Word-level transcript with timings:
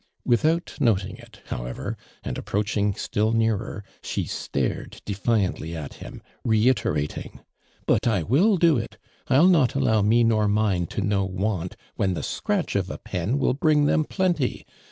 Without 0.25 0.75
noting 0.79 1.15
it 1.17 1.41
however 1.45 1.95
and 2.23 2.35
approach 2.39 2.75
ing 2.75 2.95
still 2.95 3.33
neai'er, 3.33 3.83
she 4.01 4.23
stared 4.25 4.99
defiantly 5.05 5.77
at 5.77 5.93
him, 6.01 6.23
reiterating:" 6.43 7.41
But 7.85 8.07
I 8.07 8.23
will 8.23 8.57
do 8.57 8.79
it. 8.79 8.97
I'll 9.27 9.47
not 9.47 9.75
allow 9.75 10.01
me 10.01 10.23
nor 10.23 10.47
mine 10.47 10.87
to 10.87 11.01
know 11.01 11.25
want 11.25 11.75
when 11.97 12.15
the 12.15 12.23
scratch 12.23 12.75
of 12.75 12.89
a 12.89 12.97
pen 12.97 13.37
will 13.37 13.53
bring 13.53 13.85
them 13.85 14.03
plenty. 14.03 14.65